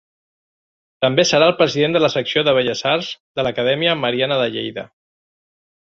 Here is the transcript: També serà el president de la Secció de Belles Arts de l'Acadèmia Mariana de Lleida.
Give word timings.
També 1.05 1.25
serà 1.31 1.49
el 1.49 1.53
president 1.59 1.93
de 1.97 2.01
la 2.03 2.09
Secció 2.15 2.43
de 2.47 2.55
Belles 2.61 2.83
Arts 2.95 3.11
de 3.41 3.45
l'Acadèmia 3.49 3.95
Mariana 4.07 4.43
de 4.45 4.49
Lleida. 4.57 4.91